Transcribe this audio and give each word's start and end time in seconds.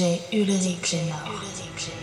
DJ 0.00 0.18
Ulrich 0.32 0.80
Glenor. 0.80 1.40
Just 1.76 1.99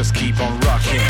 Just 0.00 0.14
keep 0.14 0.40
on 0.40 0.58
rocking. 0.60 1.09